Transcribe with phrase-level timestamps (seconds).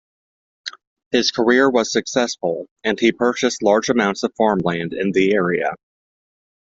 [1.11, 5.75] His career was successful, and he purchased large amounts of farmland in the area.